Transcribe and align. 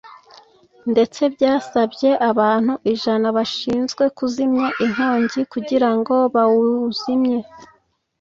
ndetse 0.91 1.21
byasabye 1.35 2.09
abantu 2.29 2.73
ijana 2.93 3.27
bashinzwe 3.37 4.03
kuzimya 4.17 4.67
inkongi 4.85 5.39
kugira 5.53 5.89
ngo 5.97 6.15
bawuzimye 6.33 7.39